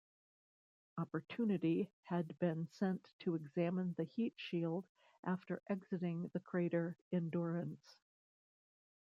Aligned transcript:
"Opportunity" 0.97 1.91
had 2.05 2.39
been 2.39 2.67
sent 2.71 3.07
to 3.19 3.35
examine 3.35 3.93
the 3.99 4.05
heat 4.05 4.33
shield 4.35 4.87
after 5.23 5.61
exiting 5.69 6.27
the 6.33 6.39
crater 6.39 6.97
Endurance. 7.11 7.97